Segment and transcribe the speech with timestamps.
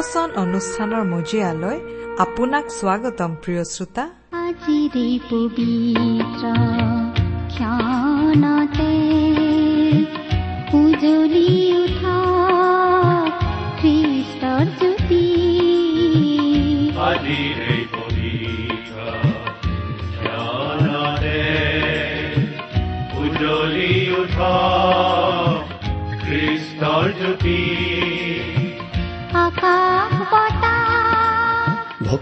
[0.00, 1.78] ভক্তিবচন অনুষ্ঠানৰ মজিয়ালৈ
[2.24, 4.04] আপোনাক স্বাগতম প্ৰিয় শ্ৰোতা।
[4.40, 6.44] আজিৰে পবিত্ৰ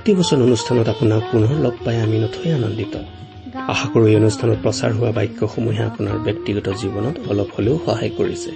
[0.08, 2.94] ভক্তিবচন অনুষ্ঠানত আপোনাক পুনৰ লগ পাই আমি নথৈ আনন্দিত।
[3.72, 8.50] আশা কৰো এই অনুষ্ঠানত প্ৰচাৰ হোৱা বাক্যসমূহে আপোনাৰ ব্যক্তিগত জীৱনত অলপ হলেও সহায় কৰিছে।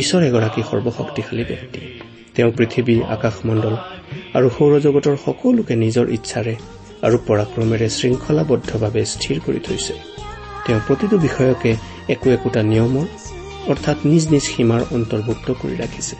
[0.00, 1.80] ঈশ্বৰ এগৰাকী সৰ্বশক্তিশালী ব্যক্তি।
[2.34, 3.74] তেওঁ পৃথিৱী আকাশমণ্ডল
[4.36, 6.54] আৰু সৌৰজগতৰ সকলোকে নিজৰ ইচ্ছাৰে
[7.06, 9.94] আৰু পৰাক্ৰমেৰে শৃংখলাবদ্ধভাৱে স্থিৰ কৰি থৈছে।
[10.66, 11.70] তেওঁ প্ৰতিটো বিষয়কে
[12.14, 13.06] একো একোটা নিয়মৰ
[13.70, 16.14] অৰ্থাৎ নিজ নিজ সীমাৰ অন্তৰ্ভুক্ত কৰি ৰাখিছে।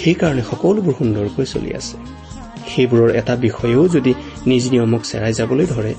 [0.00, 2.23] সেইকাৰণে সকলোবোৰ সুন্দৰকৈ চলি আছে।
[2.68, 4.14] সেইবোৰৰ এটা বিষয়েও যদি
[4.46, 5.94] নিজ নিয়মক চেৰাই যাবলৈ ধৰে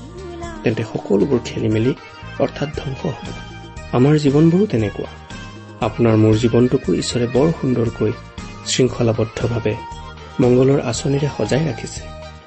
[0.62, 1.92] তেন্তে সকলোবোৰ খেলি মেলি
[2.40, 3.26] অৰ্থাৎ ধ্বংস হ'ব।
[3.92, 5.08] আমাৰ জীৱনবোৰো তেনেকুৱা।
[5.80, 8.12] আপোনাৰ মোৰ জীৱনটোকো ঈশ্বৰে বৰ সুন্দৰকৈ
[8.66, 9.74] শৃংখলাবদ্ধভাৱে
[10.40, 12.00] মংগলৰ আঁচনিৰে সজাই ৰাখিছে।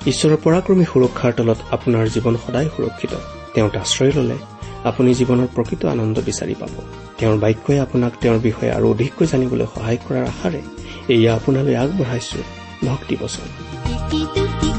[0.05, 3.13] ঈশ্বৰৰ পৰাক্ৰমী সুৰক্ষাৰ তলত আপোনাৰ জীৱন সদায় সুৰক্ষিত।
[3.53, 4.37] তেওঁত আশ্ৰয় ললে
[4.83, 6.73] আপুনি জীৱনৰ প্ৰকৃত আনন্দ বিচাৰি পাব।
[7.17, 10.61] তেওঁৰ বাক্যই আপোনাক তেওঁৰ বিষয়ে আৰু অধিককৈ জানিবলৈ সহায় কৰাৰ আশাৰে
[11.09, 12.39] এয়া আপোনালৈ আগবঢ়াইছো।
[12.85, 13.78] ভক্তিবচন ইটি
[14.11, 14.78] দুটি কৰি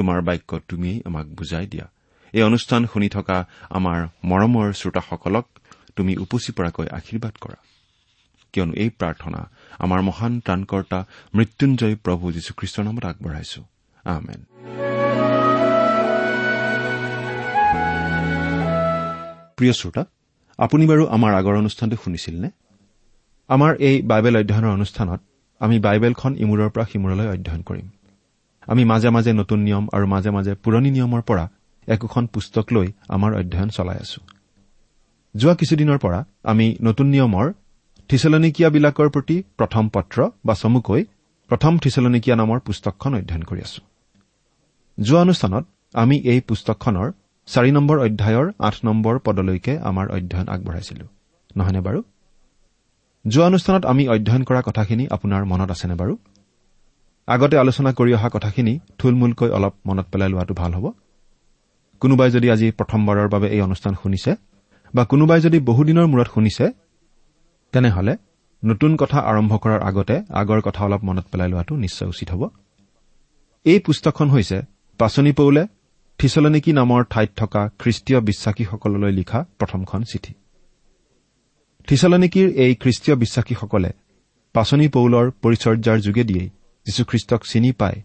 [0.00, 1.86] তোমাৰ বাক্য তুমিয়েই আমাক বুজাই দিয়া।
[2.32, 3.36] এই অনুষ্ঠান শুনি থকা
[3.70, 5.46] আমাৰ মৰমৰ শ্ৰোতাসকলক
[5.96, 7.58] তুমি উপচি পৰাকৈ আশীৰ্বাদ কৰা।
[8.52, 9.40] কিয়নো এই প্ৰাৰ্থনা
[9.78, 10.98] আমাৰ মহান ত্ৰাণকৰ্তা
[11.34, 13.60] মৃত্যুঞ্জয় প্ৰভু যীশুখ্ৰীষ্টৰ নামত আগবঢ়াইছো।
[19.56, 20.02] প্ৰিয় শ্ৰোতা
[20.58, 22.50] আপুনি বাৰু আমাৰ আগৰ অনুষ্ঠানটো শুনিছিল নে
[23.48, 25.20] আমাৰ এই বাইবেল অধ্যয়নৰ অনুষ্ঠানত
[25.60, 27.86] আমি বাইবেলখন ইমূৰৰ পৰা সিমূৰলৈ অধ্যয়ন কৰিম।
[28.70, 31.44] আমি মাজে মাজে নতুন নিয়ম আৰু মাজে মাজে পুৰণি নিয়মৰ পৰা
[31.88, 34.20] একোখন পুস্তক লৈ আমাৰ অধ্যয়ন চলাই আছো।
[35.34, 37.46] যোৱা কিছুদিনৰ পৰা আমি নতুন নিয়মৰ
[38.08, 41.04] থিচলনিকীয়াবিলাকৰ প্ৰতি প্ৰথম পত্ৰ বা চমুকৈ
[41.50, 43.80] প্ৰথম থিচলনিকীয়া নামৰ পুস্তকখন অধ্যয়ন কৰি আছো।
[44.98, 45.64] যোৱা অনুষ্ঠানত
[45.94, 47.08] আমি এই পুস্তকখনৰ
[47.46, 51.04] চাৰি নম্বৰ অধ্যায়ৰ আঠ নম্বৰ পদলৈকে আমাৰ অধ্যয়ন আগবঢ়াইছিলো।
[51.56, 52.00] নহয়নে বাৰু?
[53.24, 56.14] যোৱা অনুষ্ঠানত আমি অধ্যয়ন কৰা কথাখিনি আপোনাৰ মনত আছেনে বাৰু?
[57.34, 60.86] আগতে আলোচনা কৰি অহা কথাখিনি থুলমূলকৈ অলপ মনত পেলাই লোৱাটো ভাল হ'ব।
[62.02, 64.32] কোনোবাই যদি আজি প্ৰথমবাৰৰ বাবে এই অনুষ্ঠান শুনিছে
[64.94, 66.64] বা কোনোবাই যদি বহুদিনৰ মূৰত শুনিছে
[67.72, 68.12] তেনেহলে
[68.62, 72.42] নতুন কথা আৰম্ভ কৰাৰ আগতে আগৰ কথা অলপ মনত পেলাই লোৱাটো নিশ্চয় উচিত হ'ব।
[73.66, 74.58] এই পুস্তকখন হৈছে
[75.00, 75.62] পাচনি পৌলে
[76.18, 80.32] থিচলনিকি নামৰ ঠাইত থকা খ্ৰীষ্টীয় বিশ্বাসীসকললৈ লিখা প্ৰথমখন চিঠি।
[81.88, 83.90] থিচলনিকিৰ এই খ্ৰীষ্টীয় বিশ্বাসীসকলে
[84.54, 86.48] পাচনি পৌলৰ পৰিচৰ্যাৰ যোগেদিয়েই
[86.86, 88.02] যীশুখ্ৰীষ্টক চিনি পাই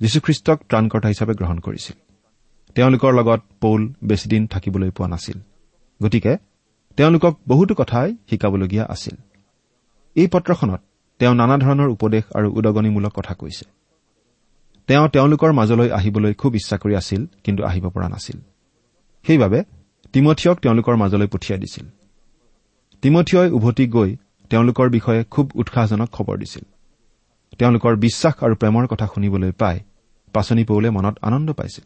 [0.00, 1.96] যীশুখ্ৰীষ্টক ত্ৰাণকৰ্তা হিচাপে গ্ৰহণ কৰিছিল।
[2.74, 5.40] তেওঁলোকৰ লগত পৌল বেছিদিন থাকিবলৈ পোৱা নাছিল।
[6.02, 6.36] গতিকে
[6.96, 9.16] তেওঁলোকক বহুতো কথাই শিকাবলগীয়া আছিল।
[10.14, 10.80] এই পত্ৰখনত
[11.18, 13.64] তেওঁ নানা ধৰণৰ উপদেশ আৰু উদগনিমূলক কথা কৈছে।
[14.86, 18.40] তেওঁ তেওঁলোকৰ মাজলৈ আহিবলৈ খুব ইচ্ছা কৰি আছিল কিন্তু আহিব পৰা নাছিল।
[19.26, 19.64] সেইবাবে
[20.12, 21.86] তিমঠিয়ক তেওঁলোকৰ মাজলৈ পঠিয়াই দিছিল।
[23.02, 24.16] তিমঠিয়ই উভতি গৈ
[24.50, 26.62] তেওঁলোকৰ বিষয়ে খুব উৎসাহজনক খবৰ দিছিল।
[27.58, 29.80] তেওঁলোকৰ বিশ্বাস আৰু প্ৰেমৰ কথা শুনিবলৈ পাই
[30.32, 31.84] পাচনি পৌলে মনত আনন্দ পাইছিল।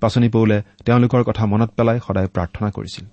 [0.00, 3.04] পাচনি পৌলে তেওঁলোকৰ কথা মনত পেলাই সদায় প্ৰাৰ্থনা কৰিছিল।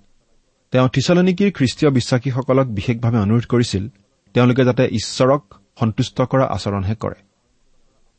[0.70, 3.88] তেওঁ থিচলনিকিৰ খ্ৰীষ্টীয় বিশ্বাসীসকলক বিশেষভাৱে অনুৰোধ কৰিছিল
[4.34, 7.14] তেওঁলোকে যাতে ঈশ্বৰক সন্তুষ্ট কৰা আচৰণহে কৰে।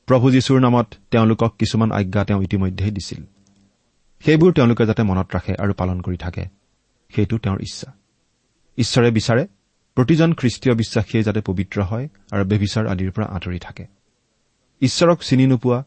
[0.06, 3.24] প্ৰভু যীশুৰ নামত তেওঁলোকক কিছুমান আজ্ঞা তেওঁ ইতিমধ্যেই দিছিল।
[4.26, 6.46] সেইবোৰ তেওঁলোকে যাতে মনত ৰাখে আৰু পালন কৰি থাকে
[7.16, 7.94] সেইটো তেওঁৰ ইচ্ছা।
[8.78, 9.48] ঈশ্বৰে বিচাৰে
[9.96, 13.86] প্ৰতিজন খ্ৰীষ্টীয় বিশ্বাসীয়ে যাতে পবিত্ৰ হয় আৰু বেবিচাৰ আদিৰ পৰা আঁতৰি থাকে।
[14.82, 15.84] ঈশ্বৰক চিনি নোপোৱা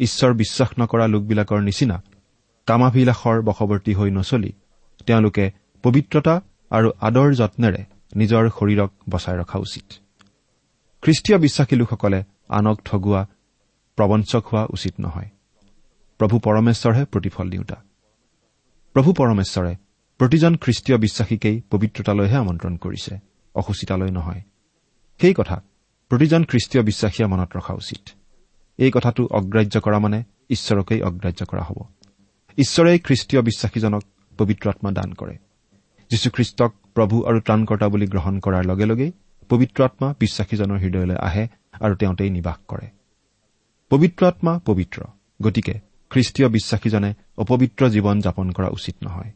[0.00, 2.02] ঈশ্বৰ বিশ্বাস নকৰা লোকবিলাকৰ নিচিনা
[2.66, 4.52] কামাভিলাসৰ বশৱৰ্তী হৈ নচলি
[5.06, 5.52] তেওঁলোকে
[5.82, 6.40] পবিত্ৰতা
[6.70, 7.84] আৰু আদৰ যত্নেৰে
[8.16, 9.84] নিজৰ শৰীৰক বচাই ৰখা উচিত।
[11.02, 13.26] খ্ৰীষ্টীয় বিশ্বাসী লোকসকলে আনক ঠগোৱা
[13.96, 15.28] প্ৰবঞ্চক হোৱা উচিত নহয়।
[16.18, 17.76] প্ৰভু পৰমেশ্বৰহে প্ৰতিফল দিওঁতা।
[18.92, 19.76] প্ৰভু পৰমেশ্বৰে
[20.18, 24.42] প্ৰতিজন খ্ৰীষ্টীয় বিশ্বাসীকেই পবিত্ৰতালৈহে আমন্ত্ৰণ কৰিছে। অসুচিতালৈ নহয়।
[25.20, 25.62] সেই কথা
[26.08, 28.08] প্ৰতিজন খ্ৰীষ্টীয় বিশ্বাসীয়ে মনত ৰখা উচিত।
[28.78, 31.84] এই কথাটো অগ্ৰাহ্য কৰা মানে ঈশ্বৰকেই অগ্ৰাহ্য কৰা হ'ব।
[32.58, 34.02] ঈশ্বৰেই খ্ৰীষ্টীয় বিশ্বাসীজনক
[34.38, 35.38] পবিত্ৰ আত্মা দান কৰে।
[36.10, 39.12] যীশুখ্ৰীষ্টক প্ৰভু আৰু ত্ৰাণকৰ্তা বুলি গ্ৰহণ কৰাৰ লগে লগেই
[39.48, 41.48] পবিত্ৰ আত্মা বিশ্বাসীজনৰ হৃদয়লৈ আহে
[41.80, 42.88] আৰু তেওঁতেই নিবাস কৰে।
[43.90, 45.02] পবিত্ৰ আত্মা পবিত্ৰ
[45.42, 45.80] গতিকে
[46.10, 49.32] খ্ৰীষ্টীয় বিশ্বাসীজনে অপবিত্ৰ জীৱন যাপন কৰা উচিত নহয়।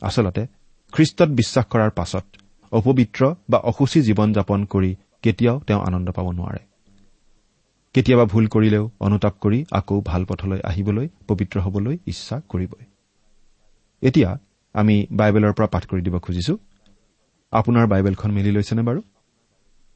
[0.00, 0.46] আচলতে
[0.92, 2.24] খ্ৰীষ্টত বিশ্বাস কৰাৰ পাছত
[2.72, 6.58] অপবিত্ৰ বা অসুচী জীৱন যাপন কৰি কেতিয়াও তেওঁ আনন্দ পাব নোৱাৰে।
[7.94, 12.84] কেতিয়াবা ভুল কৰিলেও অনুতাপ কৰি আকৌ ভাল পথলৈ আহিবলৈ পবিত্ৰ হবলৈ ইচ্ছা কৰিবই।
[14.02, 14.38] এতিয়া
[14.74, 16.58] আমি বাইবেলৰ পৰা পাঠ কৰি দিব খুজিছো।
[17.52, 19.02] আপোনাৰ বাইবেলখন মিলি লৈছেনে বাৰু?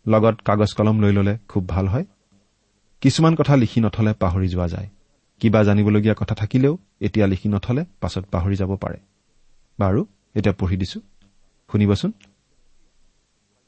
[0.06, 2.04] লগত কাগজ কলম লৈ ললে খুব ভাল হয়।
[3.00, 4.88] কিছুমান কথা লিখি নথলে পাহৰি যোৱা যায়।
[5.40, 8.98] কিবা জানিবলগীয়া কথা থাকিলেও এতিয়া লিখি নথলে পাছত পাহৰি যাব পাৰে।
[9.80, 11.00] বাৰু এতিয়া পঢ়ি দিছো।
[11.72, 12.12] শুনিবচোন।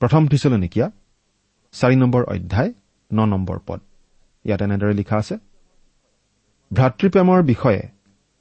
[0.01, 0.87] প্ৰথম থিচলে নেকিয়া
[1.75, 2.71] চাৰি নম্বৰ অধ্যায়
[3.11, 3.81] ন নম্বৰ পদ।
[4.45, 5.35] ইয়াত এনেদৰে লিখা আছে
[6.71, 7.83] ভাতৃপ্ৰেমৰ বিষয়ে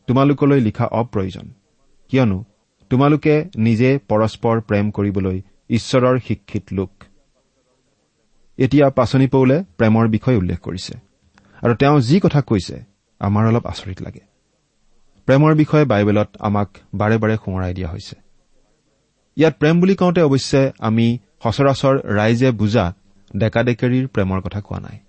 [0.07, 1.45] তোমালোকলৈ লিখা অপ্ৰয়োজন
[2.11, 2.37] কিয়নো
[2.91, 5.37] তোমালোকে নিজে পৰস্পৰ প্ৰেম কৰিবলৈ
[5.69, 6.91] ঈশ্বৰৰ শিক্ষিত লোক।
[8.59, 10.93] এতিয়া পাচনি পৌলে প্ৰেমৰ বিষয়ে উল্লেখ কৰিছে
[11.63, 12.75] আৰু তেওঁ যি কথা কৈছে
[13.21, 14.23] আমাৰ অলপ আচৰিত লাগে।
[15.27, 18.15] প্ৰেমৰ বিষয়ে বাইবেলত আমাক বাৰে বাৰে সোঁৱৰাই দিয়া হৈছে।
[19.37, 21.07] ইয়াত প্ৰেম বুলি কওঁতে অৱশ্যে আমি
[21.43, 22.93] সচৰাচৰ ৰাইজে বুজা
[23.37, 24.99] ডেকা ডেকেৰীৰ প্ৰেমৰ কথা কোৱা নাই।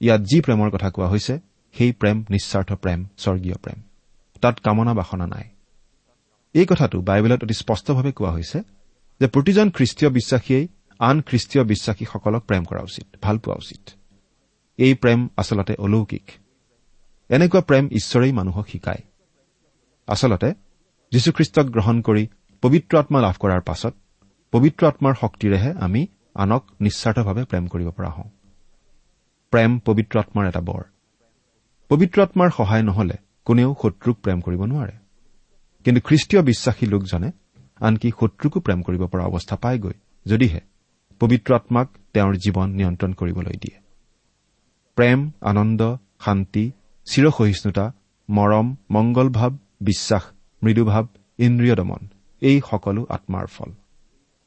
[0.00, 1.38] ইয়াত যি প্ৰেমৰ কথা কোৱা হৈছে
[1.72, 3.82] সেই প্ৰেম নিস্বাৰ্থ প্ৰেম স্বৰ্গীয় প্ৰেম।
[4.40, 5.44] তাত কামনা বাসনা নাই।
[6.54, 8.62] এই কথাটো বাইবেলত অতি স্পষ্টভাৱে কোৱা হৈছে
[9.20, 13.90] যে প্ৰতিজন খ্ৰীষ্টীয় বিশ্বাসীয়ে আন খ্ৰীষ্টীয় বিশ্বাসীসকলক প্ৰেম কৰা উচিত ভাল পোৱা উচিত।
[14.76, 16.30] এই প্ৰেম আচলতে অলৌকিক।
[17.28, 19.02] এনেকুৱা প্ৰেম ঈশ্বৰেই মানুহক শিকায়।
[20.06, 20.54] আচলতে
[21.12, 22.28] যীশুখ্ৰীষ্টক গ্ৰহণ কৰি
[22.62, 23.94] পবিত্ৰ আত্মা লাভ কৰাৰ পাছত
[24.52, 28.28] পবিত্ৰ আত্মাৰ শক্তিৰেহে আমি আনক নিস্বাৰ্থভাৱে প্ৰেম কৰিব পৰা হওঁ।
[29.50, 30.82] প্ৰেম পবিত্ৰ আত্মাৰ এটা বৰ।
[31.88, 33.14] পবিত্ৰ আত্মাৰ সহায় নহলে
[33.44, 34.92] কোনেও শত্ৰুক প্ৰেম কৰিব নোৱাৰে।
[35.84, 37.30] কিন্তু খ্ৰীষ্টীয় বিশ্বাসী লোকজনে
[37.80, 39.92] আনকি শত্ৰুকো প্ৰেম কৰিব পৰা অৱস্থা পায়গৈ
[40.26, 40.60] যদিহে
[41.20, 43.80] পবিত্ৰ আত্মাক তেওঁৰ জীৱন নিয়ন্ত্ৰণ কৰিবলৈ দিয়ে।
[44.96, 46.72] প্ৰেম আনন্দ শান্তি
[47.04, 47.92] চিৰসহিষ্ণুতা
[48.30, 49.50] মৰম মংগল ভাৱ
[49.80, 50.22] বিশ্বাস
[50.62, 51.04] মৃদুভাৱ
[51.38, 52.08] ইন্দ্ৰিয় দমন
[52.40, 53.70] এই সকলো আত্মাৰ ফল।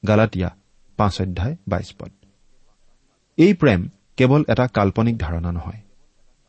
[0.08, 0.55] গালাটীয়া
[0.98, 2.12] পাঁচ অধ্যায় বাইশ পদ।
[3.38, 5.81] এই প্ৰেম কেৱল এটা কাল্পনিক ধাৰণা নহয়।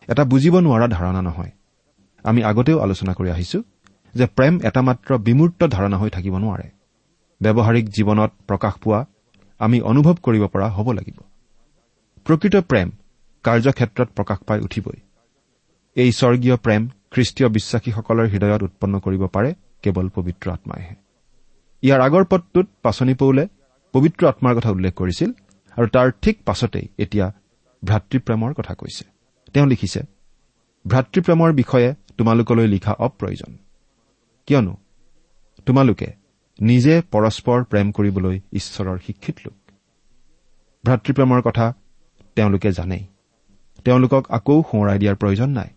[0.09, 1.51] এটা বুজিব নোৱাৰা ধাৰণা নহয়।
[2.25, 3.63] আমি আগতেও আলোচনা কৰি আহিছো
[4.15, 6.71] যে প্ৰেম এটা মাত্ৰ বিমূৰ্ত ধাৰণা হৈ থাকিব নোৱাৰে।
[7.41, 9.07] ব্যৱহাৰিক জীৱনত প্ৰকাশ পোৱা
[9.59, 11.19] আমি অনুভৱ কৰিব পৰা হ'ব লাগিব।
[12.25, 12.91] প্ৰকৃত প্ৰেম
[13.43, 14.99] কাৰ্যক্ষেত্ৰত প্ৰকাশ পাই উঠিবই।
[15.95, 21.02] এই স্বৰ্গীয় প্ৰেম খ্ৰীষ্টীয় বিশ্বাসীসকলৰ হৃদয়ত উৎপন্ন কৰিব পাৰে কেৱল পবিত্ৰ আত্মাইহে।
[21.83, 23.49] ইয়াৰ আগৰ পদটোত পাচনি পৌলে
[23.93, 25.31] পবিত্ৰ আত্মাৰ কথা উল্লেখ কৰিছিল
[25.77, 27.33] আৰু তাৰ ঠিক পাছতেই এতিয়া
[27.85, 29.05] ভাতৃপ্ৰেমৰ কথা কৈছে।
[29.53, 30.01] তেওঁ লিখিছে
[30.89, 33.57] ভাতৃপ্ৰেমৰ বিষয়ে তোমালোকলৈ লিখা অপ্ৰয়োজন।
[34.47, 34.77] কিয়নো
[35.67, 36.09] তোমালোকে
[36.61, 39.57] নিজে পৰস্পৰ প্ৰেম কৰিবলৈ ঈশ্বৰৰ শিক্ষিত লোক।
[40.87, 41.73] ভাতৃপ্ৰেমৰ কথা
[42.35, 43.05] তেওঁলোকে জানেই।
[43.85, 45.69] তেওঁলোকক আকৌ সোঁৱৰাই দিয়াৰ প্ৰয়োজন নাই।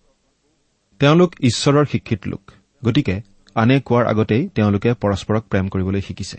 [1.00, 2.52] তেওঁলোক ঈশ্বৰৰ শিক্ষিত লোক।
[2.86, 3.22] গতিকে
[3.56, 6.38] আনে কোৱাৰ আগতেই তেওঁলোকে পৰস্পৰক প্ৰেম কৰিবলৈ শিকিছে।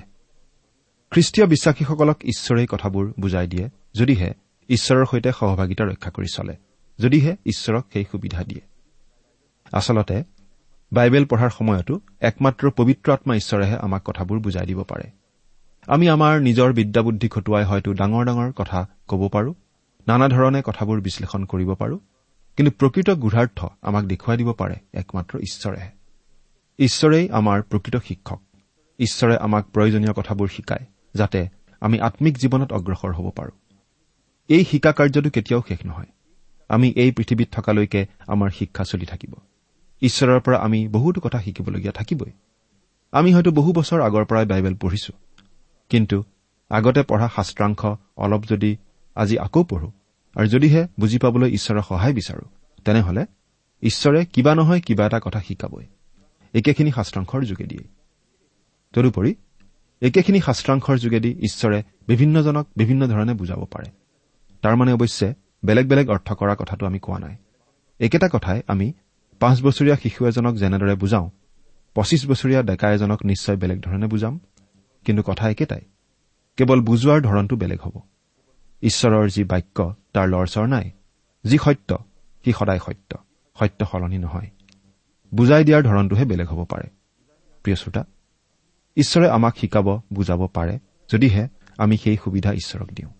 [1.11, 4.31] খ্ৰীষ্টীয় বিশ্বাসীসকলক ঈশ্বৰেই কথাবোৰ বুজাই দিয়ে যদিহে
[4.69, 6.55] ঈশ্বৰৰ সৈতে সহভাগিতা ৰক্ষা কৰি চলে
[6.99, 8.61] যদিহে ঈশ্বৰক সেই সুবিধা দিয়ে।
[9.73, 10.25] আচলতে
[10.93, 15.11] বাইবেল পঢ়াৰ সময়তো একমাত্ৰ পবিত্ৰ আত্মা ঈশ্বৰেহে আমাক কথাবোৰ বুজাই দিব পাৰে।
[15.87, 19.55] আমি আমাৰ নিজৰ বিদ্যাবুদ্ধি খটুৱাই হয়তো ডাঙৰ ডাঙৰ কথা ক'ব পাৰোঁ
[20.07, 21.99] নানা ধৰণে কথাবোৰ বিশ্লেষণ কৰিব পাৰোঁ
[22.57, 25.96] কিন্তু প্ৰকৃত গুঢ়াৰ্থ আমাক দেখুৱাই দিব পাৰে একমাত্ৰ ঈশ্বৰেহে।
[26.79, 28.41] ঈশ্বৰেই আমাৰ প্ৰকৃত শিক্ষক।
[28.99, 31.49] ঈশ্বৰে আমাক প্ৰয়োজনীয় কথাবোৰ শিকায় যাতে
[31.81, 33.51] আমি আম্মিক জীৱনত অগ্ৰসৰ হ'ব পাৰোঁ।
[34.49, 36.07] এই শিকা কাৰ্যটো কেতিয়াও শেষ নহয়।
[36.69, 39.35] আমি এই পৃথিৱীত থকালৈকে আমাৰ শিক্ষা চলি থাকিব।
[40.01, 42.31] ঈশ্বৰৰ পৰা আমি বহুতো কথা শিকিবলগীয়া থাকিবই।
[43.13, 45.13] আমি হয়তো বহু বছৰ আগৰ পৰাই বাইবেল পঢ়িছো।
[45.89, 46.25] কিন্তু
[46.71, 48.77] আগতে পঢ়া শাস্ত্ৰাংশ অলপ যদি
[49.15, 49.93] আজি আকৌ পঢ়ো
[50.35, 52.49] আৰু যদিহে বুজি পাবলৈ ঈশ্বৰৰ সহায় বিচাৰো
[52.85, 53.27] তেনেহলে
[53.83, 55.87] ঈশ্বৰে কিবা নহয় কিবা এটা কথা শিকাবই।
[56.55, 57.89] একেখিনি শাস্ত্ৰাংশৰ যোগেদিয়েই
[58.93, 59.35] তদুপৰি
[60.01, 63.91] একেখিনি শাস্ত্ৰাংশৰ যোগেদি ঈশ্বৰে বিভিন্নজনক বিভিন্ন ধৰণে বুজাব পাৰে।
[64.63, 65.35] তাৰ মানে অৱশ্যে
[65.65, 67.37] বেলেগ বেলেগ অৰ্থ কৰা কথাটো আমি কোৱা নাই।
[67.99, 68.93] একেটা কথাই আমি
[69.39, 71.31] পাঁচ বছৰীয়া শিশু এজনক যেনেদৰে বুজাওঁ
[71.95, 74.41] পঁচিছ বছৰীয়া ডেকা এজনক নিশ্চয় বেলেগ ধৰণে বুজাম।
[75.05, 75.81] কিন্তু কথা একেটাই
[76.57, 78.01] কেৱল বুজোৱাৰ ধৰণটো বেলেগ হ'ব।
[78.83, 80.91] ঈশ্বৰৰ যি বাক্য তাৰ লৰচৰ নাই।
[81.45, 82.05] যি সত্য
[82.45, 83.17] সি সদায় সত্য।
[83.59, 84.51] সত্য সলনি নহয়।
[85.35, 86.89] বুজাই দিয়াৰ ধৰণটোহে বেলেগ হ'ব পাৰে।
[87.63, 88.05] প্ৰিয় শ্ৰোতা
[88.97, 90.79] ঈশ্বৰে আমাক শিকাব বুজাব পাৰে
[91.13, 93.11] যদিহে আমি সেই সুবিধা ঈশ্বৰক দিওঁ।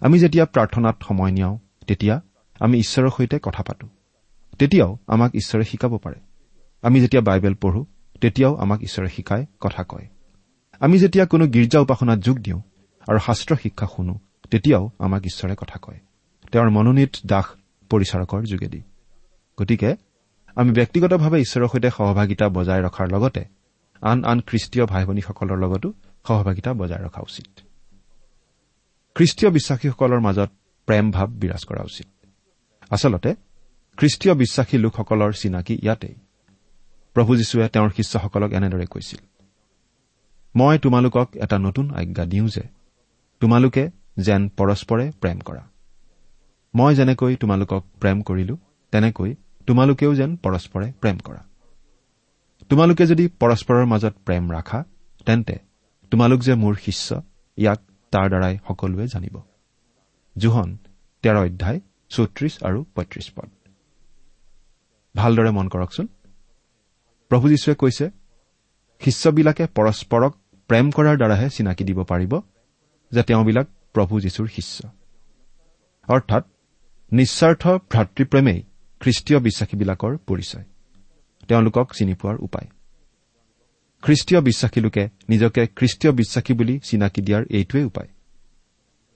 [0.00, 2.20] আমি যেতিয়া প্ৰাৰ্থনাত সময় নিয়াওঁ তেতিয়া
[2.60, 3.88] আমি ঈশ্বৰৰ সৈতে কথা পাতো।
[4.58, 6.20] তেতিয়াও আমাক ঈশ্বৰে শিকাব পাৰে।
[6.82, 7.86] আমি যেতিয়া বাইবেল পঢ়ো
[8.20, 10.08] তেতিয়াও আমাক ঈশ্বৰে শিকাই কথা কয়।
[10.80, 12.60] আমি যেতিয়া কোনো গীৰ্জা উপাসনাত যোগ দিওঁ
[13.08, 14.18] আৰু শাস্ত্ৰ শিক্ষা শুনো
[14.50, 15.98] তেতিয়াও আমাক ঈশ্বৰে কথা কয়।
[16.52, 17.44] তেওঁৰ মনোনীত দাস
[17.90, 18.82] পৰিচাৰকৰ যোগেদি।
[19.60, 19.96] গতিকে
[20.58, 23.42] আমি ব্যক্তিগতভাৱে ঈশ্বৰৰ সৈতে সহভাগিতা বজাই ৰখাৰ লগতে
[24.02, 25.88] আন আন খ্ৰীষ্টীয় ভাই ভনীসকলৰ লগতো
[26.28, 27.48] সহভাগিতা বজাই ৰখা উচিত।
[29.16, 30.50] খ্ৰীষ্টীয় বিশ্বাসীসকলৰ মাজত
[30.88, 32.08] প্ৰেম ভাৱ বিৰাজ কৰা উচিত।
[32.90, 33.30] আচলতে
[33.98, 36.14] খ্ৰীষ্টীয় বিশ্বাসী লোকসকলৰ চিনাকি ইয়াতেই।
[37.16, 39.20] প্ৰভু যীশুৱে তেওঁৰ শিষ্যসকলক এনেদৰে কৈছিল
[40.54, 42.64] মই তোমালোকক এটা নতুন আজ্ঞা দিওঁ যে
[43.40, 45.62] তোমালোকে যেন পৰস্পৰে প্ৰেম কৰা।
[46.74, 48.54] মই যেনেকৈ তোমালোকক প্ৰেম কৰিলো
[48.92, 49.30] তেনেকৈ
[49.68, 51.42] তোমালোকেও যেন পৰস্পৰে প্ৰেম কৰা।
[52.68, 54.84] তোমালোকে যদি পৰস্পৰৰ মাজত প্ৰেম ৰাখা
[55.26, 55.56] তেন্তে
[56.10, 57.22] তোমালোক যে মোৰ শিষ্য
[57.56, 59.36] ইয়াক তাৰ দ্বাৰাই সকলোৱে জানিব।
[60.36, 60.76] জোহন
[61.22, 63.48] তেৰ অধ্যায় চৌত্ৰিশ আৰু পঁয়ত্ৰিশ পদ।
[65.16, 66.06] ভালদৰে মন কৰকচোন।
[67.28, 68.10] প্ৰভু যীশুৱে কৈছে
[69.04, 70.32] শিষ্যবিলাকে পৰস্পৰক
[70.68, 72.32] প্ৰেম কৰাৰ দ্বাৰাহে চিনাকি দিব পাৰিব
[73.12, 74.88] যে তেওঁবিলাক প্ৰভু যীশুৰ শিষ্য।
[76.08, 76.44] অৰ্থাৎ
[77.12, 78.62] নিস্বাৰ্থ ভাতৃপ্ৰেমেই
[79.00, 80.64] খ্ৰীষ্টীয় বিশ্বাসীবিলাকৰ পৰিচয়।
[81.48, 82.66] তেওঁলোকক চিনি পোৱাৰ উপায়।
[84.02, 88.08] খ্ৰীষ্টীয় বিশ্বাসী লোকে নিজকে খ্ৰীষ্টীয় বিশ্বাসী বুলি চিনাকি দিয়াৰ এইটোৱেই উপায়।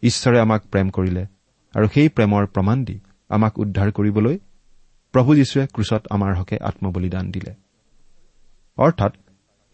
[0.02, 1.26] ঈশ্বৰে আমাক প্ৰেম কৰিলে
[1.74, 4.38] আৰু সেই প্ৰেমৰ প্ৰমাণ দি আমাক উদ্ধাৰ কৰিবলৈ
[5.12, 7.54] প্ৰভু যীশুৱে ক্ৰুচত আমাৰ হকে আত্মবলিদান দিলে।
[8.76, 9.14] অৰ্থাৎ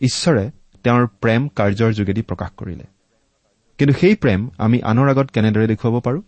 [0.00, 0.50] ঈশ্বৰে
[0.82, 2.84] তেওঁৰ প্ৰেম কাৰ্যৰ যোগেদি প্ৰকাশ কৰিলে।
[3.78, 6.22] কিন্তু সেই প্ৰেম আমি আনৰ আগত কেনেদৰে দেখুৱাব পাৰোঁ?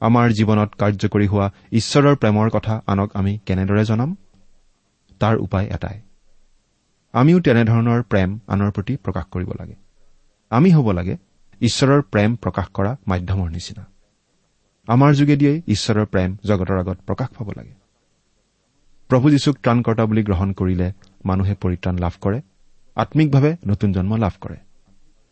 [0.00, 4.16] আমাৰ জীৱনত কাৰ্যকৰী হোৱা ঈশ্বৰৰ প্ৰেমৰ কথা আনক আমি কেনেদৰে জনাম?
[5.20, 6.00] তাৰ উপায় এটাই।
[7.12, 9.74] আমিও তেনেধৰণৰ প্ৰেম আনৰ প্ৰতি প্ৰকাশ কৰিব লাগে।
[10.50, 11.16] আমি হ'ব লাগে
[11.60, 13.84] ঈশ্বৰৰ প্ৰেম প্ৰকাশ কৰা মাধ্যমৰ নিচিনা।
[14.86, 17.74] আমাৰ যোগেদিয়েই ঈশ্বৰৰ প্ৰেম জগতৰ আগত প্ৰকাশ পাব লাগে।
[19.08, 20.92] প্ৰভু যীশুক ত্ৰাণকৰ্তা বুলি গ্ৰহণ কৰিলে
[21.24, 22.40] মানুহে পৰিত্ৰাণ লাভ কৰে
[22.96, 24.56] আম্মিকভাৱে নতুন জন্ম লাভ কৰে।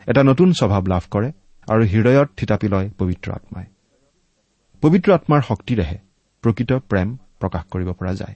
[0.07, 1.33] এটা নতুন স্বভাৱ লাভ কৰে
[1.69, 3.74] আৰু হৃদয়ত থিতাপি লয় পবিত্ৰ আত্মাই।
[4.85, 5.99] পবিত্ৰ আত্মাৰ শক্তিৰেহে
[6.43, 7.09] প্ৰকৃত প্ৰেম
[7.41, 8.35] প্ৰকাশ কৰিব পৰা যায়।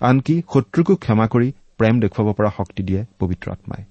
[0.00, 3.82] আনকি শত্ৰুকো ক্ষমা কৰি প্ৰেম দেখুৱাব পৰা শক্তি দিয়ে পবিত্ৰ আত্মাই।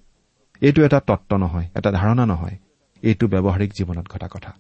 [0.62, 2.58] এইটো এটা তত্ত নহয় এটা ধাৰণা নহয়।
[3.04, 4.52] এইটো ব্যৱহাৰিক জীৱনত ঘটা কথা।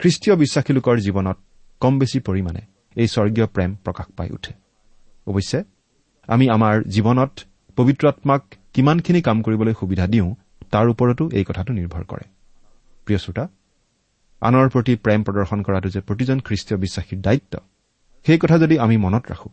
[0.00, 1.36] খ্ৰীষ্টীয় বিশ্বাসী লোকৰ জীৱনত
[1.80, 2.62] কম বেছি পৰিমাণে
[2.96, 4.52] এই স্বৰ্গীয় প্ৰেম প্ৰকাশ পাই উঠে।
[5.26, 5.64] অৱশ্যে
[6.28, 7.32] আমি আমাৰ জীৱনত
[7.76, 8.42] পবিত্ৰ আত্মাক
[8.72, 10.34] কিমানখিনি কাম কৰিবলৈ সুবিধা দিওঁ
[10.70, 12.24] তাৰ ওপৰতো এই কথাটো নিৰ্ভৰ কৰে।
[13.06, 13.48] প্ৰিয় শ্ৰোতা
[14.42, 17.54] আনৰ প্ৰতি প্ৰেম প্ৰদৰ্শন কৰাটো যে প্ৰতিজন খ্ৰীষ্টীয় বিশ্বাসীৰ দায়িত্ব
[18.26, 19.48] সেই কথা যদি আমি মনত ৰাখো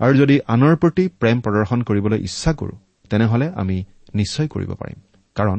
[0.00, 2.74] আৰু যদি আনৰ প্ৰতি প্ৰেম প্ৰদৰ্শন কৰিবলৈ ইচ্ছা কৰো
[3.10, 3.76] তেনেহলে আমি
[4.14, 4.98] নিশ্চয় কৰিব পাৰিম
[5.36, 5.58] কাৰণ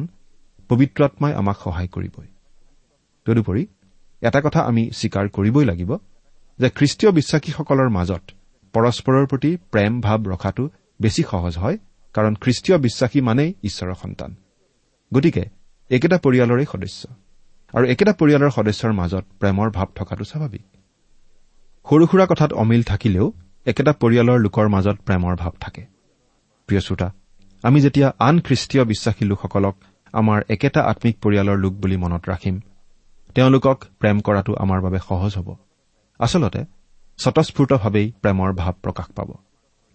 [0.70, 2.28] পবিত্ৰ আত্মাই আমাক সহায় কৰিবই।
[3.26, 3.64] তদুপৰি
[4.22, 5.92] এটা কথা আমি স্বীকাৰ কৰিবই লাগিব
[6.60, 8.24] যে খ্ৰীষ্টীয় বিশ্বাসীসকলৰ মাজত
[8.74, 10.64] পৰস্পৰৰ প্ৰতি প্ৰেম ভাৱ ৰখাটো
[11.02, 11.78] বেছি সহজ হয়
[12.16, 14.32] কাৰণ খ্ৰীষ্টীয় বিশ্বাসী মানেই ঈশ্বৰৰ সন্তান।
[15.12, 15.44] গতিকে
[15.90, 17.02] একেটা পৰিয়ালৰে সদস্য।
[17.76, 20.66] আৰু একেটা পৰিয়ালৰ সদস্যৰ মাজত প্ৰেমৰ ভাৱ থকাটো স্বাভাৱিক।
[21.90, 23.34] সৰু সুৰা কথাত অমিল থাকিলেও
[23.66, 25.86] একেটা পৰিয়ালৰ লোকৰ মাজত প্ৰেমৰ ভাৱ থাকে।
[26.68, 27.12] প্ৰিয় শ্ৰোতা
[27.64, 29.76] আমি যেতিয়া আন খ্ৰীষ্টীয় বিশ্বাসী লোকসকলক
[30.14, 32.60] আমাৰ একেটা আম্মিক পৰিয়ালৰ লোক বুলি মনত ৰাখিম
[33.36, 35.56] তেওঁলোকক প্ৰেম কৰাটো আমাৰ বাবে সহজ হ'ব।
[36.20, 36.66] আচলতে
[37.18, 39.30] স্বতঃস্ফূৰ্তভাৱেই প্ৰেমৰ ভাৱ প্ৰকাশ পাব।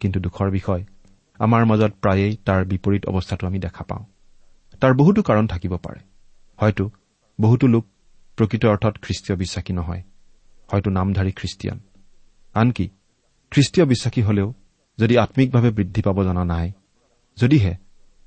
[0.00, 0.84] কিন্তু দুখৰ বিষয়
[1.38, 4.04] আমাৰ মাজত প্ৰায়েই তাৰ বিপৰীত অৱস্থাটো আমি দেখা পাওঁ।
[4.80, 6.00] তাৰ বহুতো কাৰণ থাকিব পাৰে।
[6.56, 6.90] হয়তো
[7.40, 7.84] বহুতো লোক
[8.38, 10.02] প্ৰকৃত অৰ্থত খ্ৰীষ্টীয় বিশ্বাসী নহয়
[10.68, 11.78] হয়তো নামধাৰী খ্ৰীষ্টিয়ান।
[12.54, 12.86] আনকি
[13.52, 14.48] খ্ৰীষ্টীয় বিশ্বাসী হলেও
[14.98, 16.72] যদি আম্মিকভাৱে বৃদ্ধি পাব জনা নাই
[17.38, 17.72] যদিহে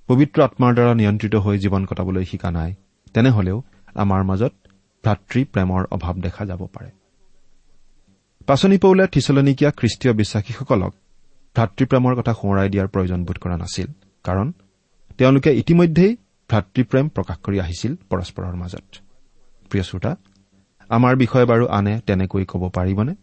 [0.09, 2.71] পবিত্ৰ আত্মাৰ দ্বাৰা নিয়ন্ত্ৰিত হৈ জীৱন কটাবলৈ শিকা নাই
[3.13, 3.57] তেনেহলেও
[3.95, 4.53] আমাৰ মাজত
[5.03, 6.89] ভাতৃ প্ৰেমৰ অভাৱ দেখা যাব পাৰে।
[8.47, 10.93] পাচনি পৌলে থিচলনিকীয়া খ্ৰীষ্টীয় বিশ্বাসীসকলক
[11.55, 13.87] ভাতৃপ্ৰেমৰ কথা সোঁৱৰাই দিয়াৰ প্ৰয়োজন বোধ কৰা নাছিল
[14.25, 14.47] কাৰণ
[15.17, 16.11] তেওঁলোকে ইতিমধ্যেই
[16.49, 19.02] ভাতৃপ্ৰেম প্ৰকাশ কৰি আহিছিল পৰস্পৰৰ মাজত।
[19.73, 20.11] প্ৰিয় শ্ৰোতা
[20.89, 23.13] আমাৰ বিষয়ে বাৰু আনে তেনেকৈ ক'ব পাৰিবনে?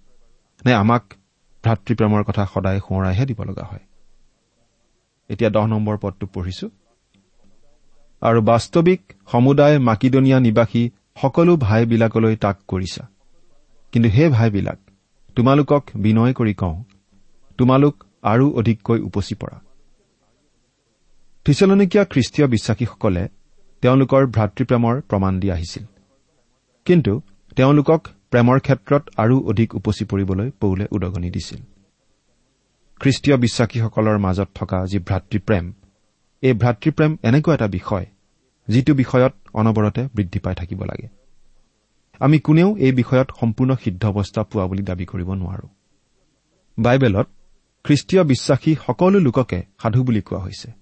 [0.66, 1.04] নে আমাক
[1.64, 3.84] ভাতৃপ্ৰেমৰ কথা সদায় সোঁৱৰাইহে দিব লগা হয়?
[5.30, 6.66] এতিয়া দহ নম্বৰ পদটো পঢ়িছো।
[8.22, 9.00] আৰু বাস্তৱিক
[9.32, 10.90] সমুদায় মাকিদনীয়া নিবাসী
[11.22, 13.06] সকলো ভাইবিলাকলৈ তাক কৰিছা।
[13.92, 14.78] কিন্তু সেই ভাইবিলাক
[15.36, 16.76] তোমালোকক বিনয় কৰি কওঁ
[17.58, 19.56] তোমালোক আৰু অধিককৈ উপচি পৰা।
[21.46, 23.22] থিচলনিকীয়া খ্ৰীষ্টীয় বিশ্বাসীসকলে
[23.82, 25.84] তেওঁলোকৰ ভাতৃপ্ৰেমৰ প্ৰমাণ দি আহিছিল।
[26.84, 27.20] কিন্তু
[27.56, 31.60] তেওঁলোকক প্ৰেমৰ ক্ষেত্ৰত আৰু অধিক উপচি পৰিবলৈ পৌলে উদগনি দিছিল।
[33.00, 35.72] খ্ৰীষ্টীয় বিশ্বাসীসকলৰ মাজত থকা যি ভাতৃপ্ৰেম
[36.42, 38.06] এই ভাতৃপ্ৰেম এনেকুৱা এটা বিষয়
[38.68, 41.08] যিটো বিষয়ত অনবৰতে বৃদ্ধি পাই থাকিব লাগে।
[42.20, 45.66] আমি কোনেও এই বিষয়ত সম্পূৰ্ণ সিদ্ধ অৱস্থা পোৱা বুলি দাবী কৰিব নোৱাৰো।
[46.78, 47.26] বাইবেলত
[47.84, 50.72] খ্ৰীষ্টীয় বিশ্বাসী সকলো লোককে সাধু বুলি কোৱা হৈছে।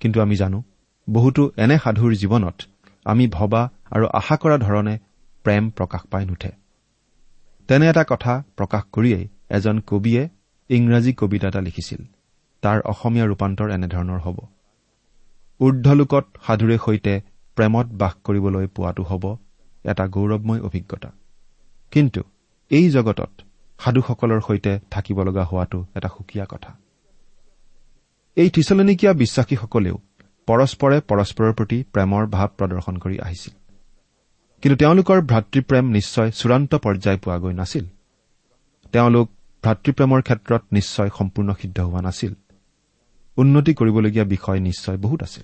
[0.00, 0.62] কিন্তু আমি জানো
[1.10, 2.62] বহুতো এনে সাধুৰ জীৱনত
[3.04, 4.98] আমি ভবা আৰু আশা কৰা ধৰণে
[5.46, 6.50] প্ৰেম প্ৰকাশ পাই নুঠে।
[7.68, 9.24] তেনে এটা কথা প্ৰকাশ কৰিয়েই
[9.56, 10.22] এজন কবিয়ে
[10.70, 12.00] ইংৰাজী কবিতা এটা লিখিছিল।
[12.62, 14.38] তাৰ অসমীয়া ৰূপান্তৰ এনেধৰণৰ হ'ব।
[15.60, 17.14] ঊৰ্ধলোকত সাধুৰে সৈতে
[17.56, 19.24] প্ৰেমত বাস কৰিবলৈ পোৱাটো হ'ব
[19.84, 21.10] এটা গৌৰৱময় অভিজ্ঞতা।
[21.92, 22.20] কিন্তু
[22.70, 23.32] এই জগতত
[23.80, 26.70] সাধুসকলৰ সৈতে থাকিব লগা হোৱাটো এটা সুকীয়া কথা।
[28.36, 29.96] এই থিচলনিকীয়া বিশ্বাসীসকলেও
[30.48, 33.54] পৰস্পৰে পৰস্পৰৰ প্ৰতি প্ৰেমৰ ভাৱ প্ৰদৰ্শন কৰি আহিছিল।
[34.62, 37.84] কিন্তু তেওঁলোকৰ ভাতৃপ্ৰেম নিশ্চয় চূড়ান্ত পৰ্যায় পোৱাগৈ নাছিল।
[38.92, 39.30] তেওঁলোক
[39.64, 42.34] ভাতৃপ্ৰেমৰ ক্ষেত্ৰত নিশ্চয় সম্পূৰ্ণ সিদ্ধ হোৱা নাছিল।
[43.36, 45.42] উন্নতি কৰিবলগীয়া বিষয় নিশ্চয় বহুত আছিল।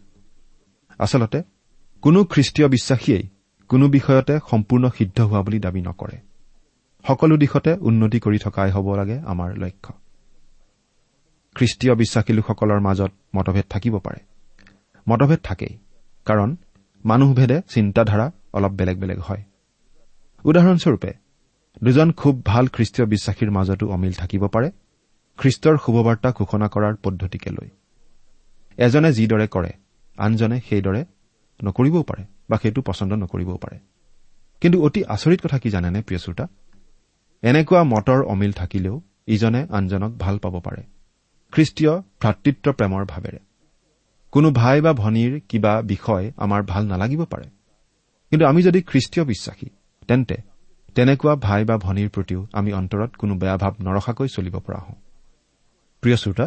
[0.98, 1.42] আচলতে
[2.03, 3.29] কোনো খ্ৰীষ্টীয় বিশ্বাসীয়েই
[3.68, 6.18] কোনো বিষয়তে সম্পূৰ্ণ সিদ্ধ হোৱা বুলি দাবী নকৰে।
[7.07, 9.94] সকলো দিশতে উন্নতি কৰি থকাই হ'ব লাগে আমাৰ লক্ষ্য।
[11.55, 14.20] খ্ৰীষ্টীয় বিশ্বাসী লোকসকলৰ মাজত মতভেদ থাকিব পাৰে।
[15.09, 15.79] মতভেদ থাকেই।
[16.25, 16.57] কাৰণ
[17.05, 19.43] মানুহভেদে চিন্তাধাৰা অলপ বেলেগ বেলেগ হয়।
[20.45, 21.12] উদাহৰণস্বৰূপে
[21.83, 24.71] দুজন খুব ভাল খ্ৰীষ্টীয় বিশ্বাসীৰ মাজতো অমিল থাকিব পাৰে
[25.38, 27.69] খ্ৰীষ্টৰ শুভবাৰ্তা ঘোষণা কৰাৰ পদ্ধতিকে লৈ।
[28.77, 29.73] এজনে যিদৰে কৰে
[30.17, 31.05] আনজনে সেইদৰে
[31.65, 33.79] নকৰিবও পাৰে বা সেইটো পচন্দ নকৰিবও পাৰে।
[34.61, 36.49] কিন্তু অতি আচৰিত কথা কি জানেনে প্ৰিয় শ্ৰোতা?
[37.43, 40.83] এনেকুৱা মতৰ অমিল থাকিলেও ইজনে আনজনক ভাল পাব পাৰে
[41.53, 43.38] খ্ৰীষ্টীয় ভাতৃত্ব প্ৰেমৰ ভাৱেৰে।
[44.33, 47.47] কোনো ভাই বা ভনীৰ কিবা বিষয় আমাৰ ভাল নালাগিব পাৰে।
[48.31, 49.68] কিন্তু আমি যদি খ্ৰীষ্টীয় বিশ্বাসী
[50.09, 50.37] তেন্তে
[50.95, 54.97] তেনেকুৱা ভাই বা ভনীৰ প্ৰতিও আমি অন্তৰত কোনো বেয়া ভাৱ নৰখাকৈ চলিব পৰা হওঁ।
[56.03, 56.47] প্ৰিয় শ্ৰোতা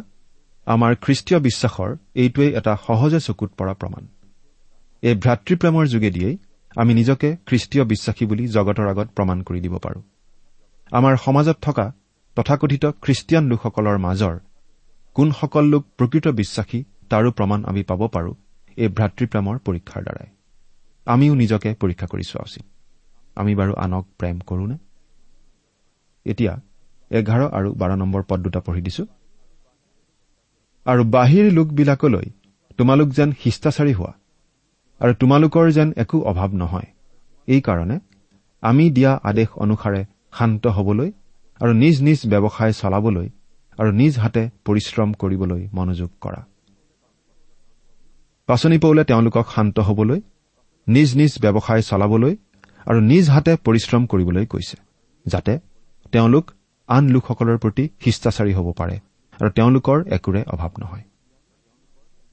[0.67, 4.04] আমাৰ খ্ৰীষ্টীয় বিশ্বাসৰ এইটোৱেই এটা সহজে চকুত পৰা প্ৰমাণ।
[5.04, 6.38] এই ভাতৃপ্ৰেমৰ যোগেদিয়েই
[6.76, 10.02] আমি নিজকে খ্ৰীষ্টীয় বিশ্বাসী বুলি জগতৰ আগত প্ৰমাণ কৰি দিব পাৰোঁ।
[10.91, 11.86] আমাৰ সমাজত থকা
[12.36, 14.36] তথাকথিত খ্ৰীষ্টিয়ান লোকসকলৰ মাজৰ
[15.15, 18.34] কোনসকল লোক প্ৰকৃত বিশ্বাসী তাৰো প্ৰমাণ আমি পাব পাৰোঁ
[18.78, 20.30] এই ভাতৃপ্ৰেমৰ পৰীক্ষাৰ দ্বাৰাই।
[21.08, 22.65] আমিও নিজকে পৰীক্ষা কৰি চোৱা উচিত।
[23.38, 24.78] আমি বাৰু আনক প্ৰেম কৰোনে
[26.26, 26.54] এতিয়া
[27.12, 29.04] এঘাৰ আৰু বাৰ নম্বৰ পদ দুটা পঢ়ি দিছো।
[30.86, 32.28] আৰু বাহিৰ লোকবিলাকলৈ
[32.80, 34.13] তোমালোক যেন শিষ্টাচাৰী হোৱা
[35.02, 36.89] আৰু তোমালোকৰ যেন একো অভাৱ নহয়।
[37.48, 37.98] এইকাৰণে
[38.63, 40.02] আমি দিয়া আদেশ অনুসাৰে
[40.38, 41.10] শান্ত হবলৈ
[41.62, 43.28] আৰু নিজ নিজ ব্যৱসায় চলাবলৈ
[43.78, 46.41] আৰু নিজ হাতে পৰিশ্ৰম কৰিবলৈ মনোযোগ কৰা।
[48.47, 50.19] পাচনি পৌলে তেওঁলোকক শান্ত হবলৈ
[50.88, 52.34] নিজ নিজ ব্যৱসায় চলাবলৈ
[52.86, 54.77] আৰু নিজ হাতে পৰিশ্ৰম কৰিবলৈ কৈছে
[55.25, 55.53] যাতে
[56.12, 56.51] তেওঁলোক
[56.89, 58.95] আন লোকসকলৰ প্ৰতি শিষ্টাচাৰী হ'ব পাৰে
[59.41, 61.03] আৰু তেওঁলোকৰ একোৰে অভাৱ নহয়।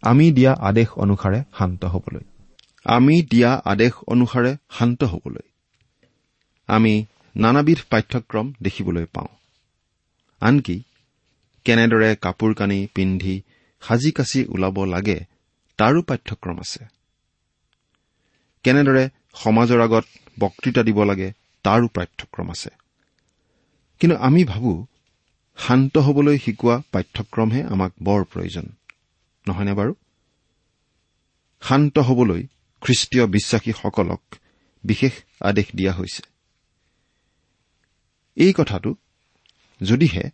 [0.02, 2.24] আমি দিয়া আদেশ অনুসাৰে শান্ত হবলৈ।
[2.84, 5.46] আমি দিয়া আদেশ অনুসাৰে শান্ত হবলৈ।
[6.68, 7.04] আমি
[7.36, 9.30] নানাবিধ পাঠ্যক্ৰম দেখিবলৈ পাওঁ।
[10.40, 10.82] আনকি
[11.64, 13.42] কেনেদৰে কাপোৰ কানি পিন্ধি
[13.82, 15.31] সাজি কাচি ওলাব লাগে
[15.82, 16.84] তাৰো পাঠ্যক্ৰম আছে।
[18.64, 20.04] কেনেদৰে সমাজৰ আগত
[20.40, 21.32] বক্তৃতা দিব লাগে
[21.64, 22.70] তাৰো পাঠ্যক্ৰম আছে।
[24.00, 24.86] কিন্তু আমি ভাবো
[25.56, 28.66] শান্ত হবলৈ শিকোৱা পাঠ্যক্ৰমহে আমাক বৰ প্ৰয়োজন
[29.48, 29.94] নহয়নে বাৰু?
[31.62, 32.42] শান্ত হবলৈ
[32.82, 34.22] খ্ৰীষ্টীয় বিশ্বাসীসকলক
[34.84, 36.22] বিশেষ আদেশ দিয়া হৈছে।
[38.36, 38.94] এই কথাটো
[39.80, 40.30] যদিহে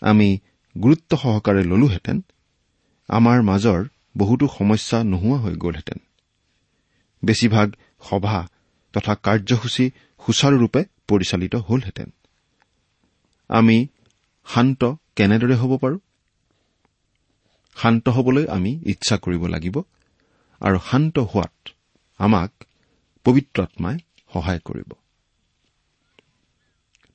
[0.00, 0.38] আমি
[0.82, 2.20] গুৰুত্ব সহকাৰে ললোহেঁতেন
[3.08, 3.84] আমাৰ মাজৰ
[4.18, 5.98] বহুতো সমস্যা নোহোৱা হৈ গ'লহেঁতেন।
[7.24, 8.48] বেছিভাগ সভা
[8.92, 9.90] তথা কাৰ্যসূচী
[10.26, 12.10] সুচাৰুৰূপে পৰিচালিত হলহেঁতেন।
[13.48, 13.86] আমি
[14.46, 15.98] শান্ত কেনেদৰে হ'ব পাৰো?
[17.76, 19.82] শান্ত হবলৈ আমি ইচ্ছা কৰিব লাগিব
[20.60, 21.68] আৰু শান্ত হোৱাত
[22.18, 22.64] আমাক
[23.24, 23.98] পবিত্ৰ আত্মাই
[24.32, 24.92] সহায় কৰিব।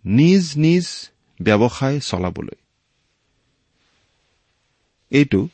[0.05, 1.09] নিজ নিজ
[1.41, 2.55] ব্যৱসায় চলাবলৈ।
[5.09, 5.47] এইটো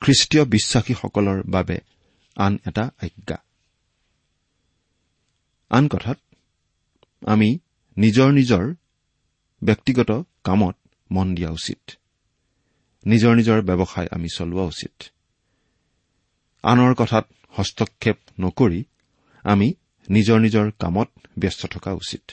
[0.00, 1.78] খ্ৰীষ্টীয় বিশ্বাসীসকলৰ বাবে
[2.36, 3.36] আন এটা আজ্ঞা।
[5.70, 6.18] আন কথাত
[7.26, 7.58] আমি
[7.96, 8.74] নিজৰ নিজৰ
[9.62, 10.76] ব্যক্তিগত কামত
[11.10, 11.90] মন দিয়া উচিত।
[13.06, 15.02] নিজৰ নিজৰ ব্যৱসায় আমি চলোৱা উচিত।
[16.62, 18.84] আনৰ কথাত হস্তক্ষেপ নকৰি
[19.42, 19.74] আমি
[20.10, 22.30] নিজৰ নিজৰ কামত ব্যস্ত থকা উচিত।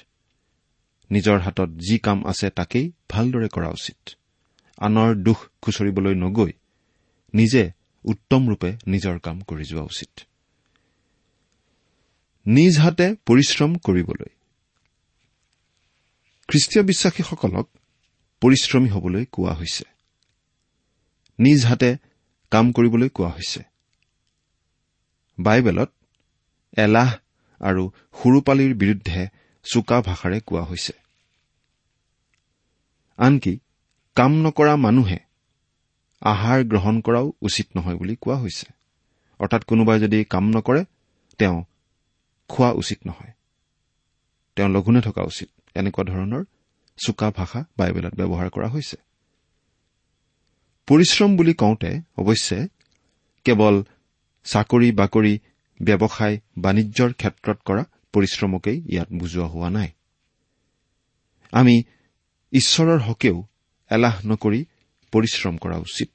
[1.11, 4.09] নিজৰ হাতত যি কাম আছে তাকেই ভালদৰে কৰা উচিত।
[4.77, 6.51] আনৰ দুখ খুচৰিবলৈ নগৈ
[7.33, 7.71] নিজে
[8.03, 10.19] উত্তম ৰূপে নিজৰ কাম কৰি যোৱা উচিত।
[12.45, 14.29] নিজ হাতে পৰিশ্ৰম কৰিবলৈ।
[16.47, 17.69] খ্ৰীষ্টীয় বিশ্বাসীসকলক
[18.41, 19.83] পৰিশ্ৰমী হবলৈ কোৱা হৈছে।
[21.39, 21.97] নিজ হাতে
[22.51, 23.63] কাম কৰিবলৈ কোৱা হৈছে।
[25.39, 25.91] বাইবেলত
[26.77, 27.15] এলাহ
[27.59, 29.27] আৰু সুৰুপালিৰ বিৰুদ্ধে
[29.63, 30.93] চোকা ভাষাৰে কোৱা হৈছে।
[33.17, 33.59] আনকি
[34.15, 35.19] কাম নকৰা মানুহে
[36.23, 38.67] আহাৰ গ্ৰহণ কৰাও উচিত নহয় বুলি কোৱা হৈছে।
[39.39, 40.85] অৰ্থাৎ কোনোবাই যদি কাম নকৰে
[41.39, 41.63] তেওঁ
[42.49, 43.31] খোৱা উচিত নহয়।
[44.55, 46.43] তেওঁ লঘোণে থকা উচিত। এনেকুৱা ধৰণৰ
[46.97, 48.97] চোকা ভাষা বাইবেলত ব্যৱহাৰ কৰা হৈছে।
[50.87, 52.67] পৰিশ্ৰম বুলি কওঁতে অৱশ্যে
[53.45, 53.75] কেৱল
[54.43, 55.39] চাকৰি বাকৰি
[55.81, 57.83] ব্যৱসায় বাণিজ্যৰ ক্ষেত্ৰত কৰা
[58.13, 59.89] পৰিশ্ৰমকেই ইয়াত বুজোৱা হোৱা নাই।
[61.51, 61.83] আমি
[62.51, 63.37] ঈশ্বৰৰ হকেও
[63.89, 64.65] এলাহ নকৰি
[65.13, 66.11] পৰিশ্ৰম কৰা উচিত।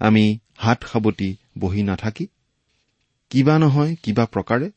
[0.00, 0.24] আমি
[0.58, 1.28] হাত সাৱটি
[1.58, 2.26] বহি নাথাকি
[3.30, 4.68] কিবা নহয় কিবা প্ৰকাৰে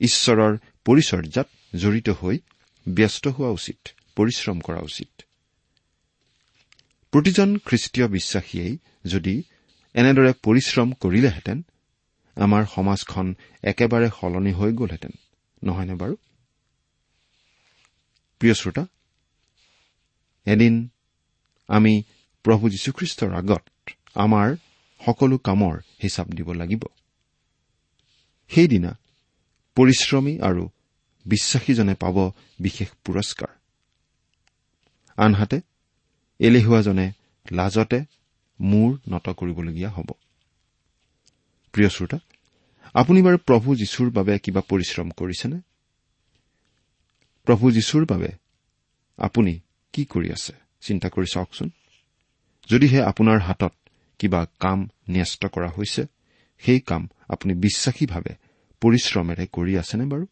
[0.00, 0.52] ঈশ্বৰৰ
[0.86, 2.36] পৰিচৰ্যাত জড়িত হৈ
[2.86, 3.80] ব্যস্ত হোৱা উচিত
[4.16, 5.10] পৰিশ্ৰম কৰা উচিত।
[7.12, 9.34] প্ৰতিজন খ্ৰীষ্টীয় বিশ্বাসীয়েই যদি
[9.94, 11.58] এনেদৰে পৰিশ্ৰম কৰিলেহেঁতেন
[12.36, 13.26] আমাৰ সমাজখন
[13.62, 15.12] একেবাৰে সলনি হৈ গ'লহেঁতেন
[15.62, 16.14] নহয়নে বাৰু?
[18.40, 18.84] প্ৰিয় শ্ৰোতা
[20.46, 20.74] এদিন
[21.68, 22.02] আমি
[22.42, 24.56] প্ৰভু যীশুখ্ৰীষ্টৰ আগত আমাৰ
[25.06, 26.84] সকলো কামৰ হিচাপ দিব লাগিব।
[28.48, 28.98] সেইদিনা
[29.74, 30.68] পৰিশ্ৰমী আৰু
[31.26, 33.48] বিশ্বাসীজনে পাব বিশেষ পুৰস্কাৰ।
[35.16, 35.60] আনহাতে
[36.38, 37.12] এলেহুৱাজনে
[37.52, 38.04] লাজতে
[38.60, 40.06] মূৰ নত কৰিবলগীয়া হ'ব।
[41.72, 42.18] প্ৰিয় শ্ৰোতা
[42.94, 45.60] আপুনি বাৰু প্ৰভু যীশুৰ বাবে কিবা পৰিশ্ৰম কৰিছেনে?
[47.44, 48.28] প্ৰভু যীশুৰ বাবে
[49.16, 49.60] আপুনি
[49.92, 50.61] কি কৰি আছে?
[50.82, 51.68] চিন্তা কৰি চাওকচোন।
[52.70, 53.74] যদিহে আপোনাৰ হাতত
[54.18, 54.78] কিবা কাম
[55.10, 56.02] ন্যস্ত কৰা হৈছে
[56.62, 58.32] সেই কাম আপুনি বিশ্বাসীভাৱে
[58.82, 60.26] পৰিশ্ৰমেৰে কৰি আছেনে বাৰু?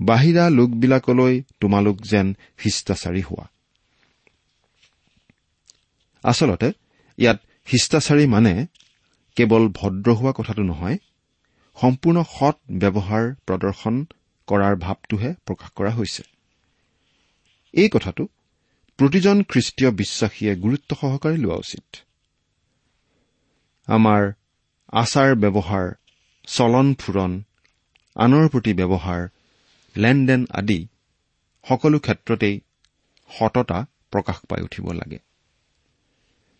[0.00, 2.26] বাহিৰা লোকবিলাকলৈ তোমালোক যেন
[2.58, 3.46] শিষ্টাচাৰী হোৱা।
[6.24, 6.68] আচলতে
[7.18, 8.66] ইয়াত শিষ্টাচাৰী মানে
[9.36, 10.96] কেৱল ভদ্ৰ হোৱা কথাটো নহয়
[11.76, 13.94] সম্পূৰ্ণ সৎ ব্যৱহাৰ প্ৰদৰ্শন
[14.48, 16.22] কৰাৰ ভাৱটোহে প্ৰকাশ কৰা হৈছে।
[17.74, 18.24] এই কথাটো
[18.98, 21.86] প্ৰতিজন খ্ৰীষ্টীয় বিশ্বাসীয়ে গুৰুত্ব সহকাৰে লোৱা উচিত।
[23.88, 24.22] আমাৰ
[24.92, 25.86] আচাৰ ব্যৱহাৰ
[26.48, 27.32] চলন ফুৰণ
[28.16, 29.22] আনৰ প্ৰতি ব্যৱহাৰ
[29.96, 30.80] লেনদেন আদি
[31.64, 32.60] সকলো ক্ষেত্ৰতেই
[33.30, 33.78] সততা
[34.10, 35.18] প্ৰকাশ পাই উঠিব লাগে।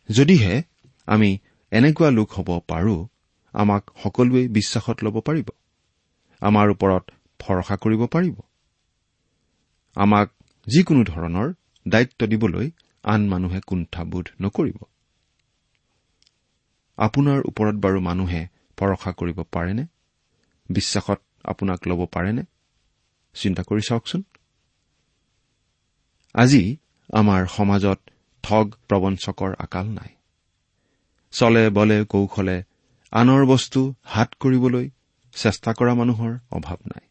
[0.08, 0.62] যদিহে
[1.06, 1.38] আমি
[1.72, 2.96] এনেকুৱা লোক হ'ব পাৰো
[3.54, 5.48] আমাক সকলোৱে বিশ্বাসত ল'ব পাৰিব।
[6.42, 7.04] আমাৰ ওপৰত
[7.40, 8.36] ভৰসা কৰিব পাৰিব।
[9.96, 10.28] আমাক
[10.66, 11.52] যিকোনো ধৰণৰ
[11.88, 12.70] দায়িত্ব দিবলৈ
[13.04, 14.78] আন মানুহে কুণ্ঠাবোধ নকৰিব।
[16.98, 18.48] আপোনাৰ ওপৰত বাৰু মানুহে
[18.78, 19.84] ভৰসা কৰিব পাৰেনে?
[20.70, 22.44] বিশ্বাসত আপোনাক ল'ব পাৰেনে?
[23.34, 24.22] চিন্তা কৰি চাওকচোন।
[26.34, 26.76] আজি
[27.12, 28.00] আমাৰ সমাজত
[28.42, 30.08] ঠগ প্ৰবঞ্চকৰ আকাল নাই।
[31.32, 32.64] চলে বলে কৌশলে
[33.12, 34.90] আনৰ বস্তু হাত কৰিবলৈ
[35.32, 37.08] চেষ্টা কৰা মানুহৰ অভাৱ নাই।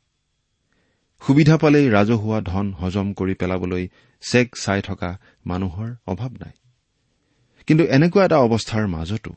[1.27, 3.87] সুবিধা পালেই ৰাজহুৱা ধন হজম কৰি পেলাবলৈ
[4.21, 6.51] চেক চাই থকা মানুহৰ অভাৱ নাই।
[7.67, 9.35] কিন্তু এনেকুৱা এটা অৱস্থাৰ মাজতো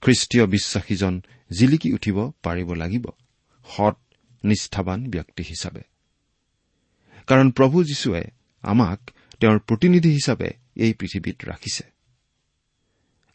[0.00, 1.22] খ্ৰীষ্টীয় বিশ্বাসীজন
[1.58, 3.06] জিলিকি উঠিব পাৰিব লাগিব
[3.68, 3.96] সৎ
[4.44, 5.80] নিষ্ঠাবান ব্যক্তি হিচাপে।
[7.26, 8.24] কাৰণ প্ৰভু যীশুৱে
[8.62, 9.10] আমাক
[9.40, 11.84] তেওঁৰ প্ৰতিনিধি হিচাপে এই পৃথিৱীত ৰাখিছে।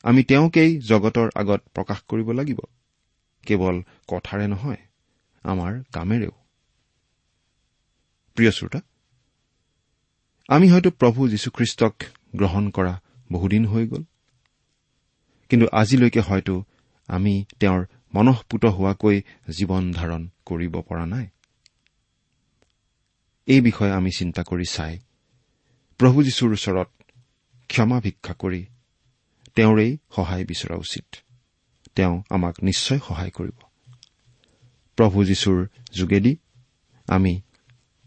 [0.03, 2.59] আমি তেওঁকেই জগতৰ আগত প্ৰকাশ কৰিব লাগিব।
[3.43, 4.77] কেৱল কথাৰে নহয়
[5.43, 6.40] আমাৰ কামেৰেও।
[8.35, 8.79] প্ৰিয় শ্ৰোতা
[10.47, 12.03] আমি হয়তো প্ৰভু যীশুখ্ৰীষ্টক
[12.35, 14.03] গ্ৰহণ কৰা বহুদিন হৈ গ'ল।
[15.49, 16.63] কিন্তু আজিলৈকে হয়তো
[17.07, 19.21] আমি তেওঁৰ মনঃপুত হোৱাকৈ
[19.57, 21.27] জীৱন ধাৰণ কৰিব পৰা নাই।
[23.45, 24.99] এই বিষয়ে আমি চিন্তা কৰি চাই
[25.97, 26.89] প্ৰভু যীশুৰ ওচৰত
[27.67, 28.65] ক্ষমা ভিক্ষা কৰি
[29.55, 31.15] তেওঁৰেই সহায় বিচৰা উচিত।
[31.95, 33.57] তেওঁ আমাক নিশ্চয় সহায় কৰিব।
[34.95, 36.37] প্ৰভু যীশুৰ যোগেদি
[37.07, 37.41] আমি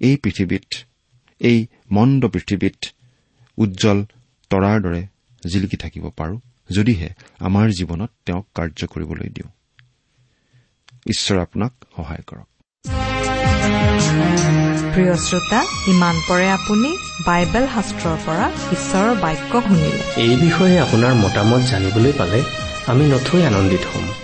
[0.01, 0.75] এই পৃথিৱীত
[1.41, 2.87] এই মন্দ পৃথিৱীত
[3.59, 4.05] উজ্জ্বল
[4.51, 5.07] তৰাৰ দৰে
[5.53, 6.41] জিলিকি থাকিব পাৰো
[6.77, 9.51] যদিহে আমাৰ জীৱনত তেওঁক কাৰ্য কৰিবলৈ দিওঁ।
[11.07, 12.49] ঈশ্বৰ আপোনাক সহায় কৰক।
[14.95, 21.61] প্ৰিয় শ্ৰোতা ইমান পৰে আপুনি বাইবেল শাস্ত্ৰৰ পৰা ঈশ্বৰৰ বাক্য শুনিলে। এই বিষয়ে আপোনাৰ মতামত
[21.61, 22.43] জানিবলৈ পালে
[22.87, 24.24] আমি নথৈ আনন্দিত হ'ম।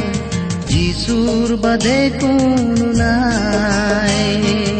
[0.91, 4.70] যিচুৰ বাদে কোনো নাই